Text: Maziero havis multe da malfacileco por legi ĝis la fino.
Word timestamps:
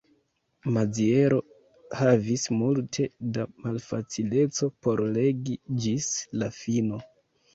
Maziero 0.75 1.35
havis 1.97 2.45
multe 2.61 3.05
da 3.37 3.45
malfacileco 3.65 4.69
por 4.87 5.03
legi 5.19 5.57
ĝis 5.85 6.11
la 6.45 6.49
fino. 6.59 7.03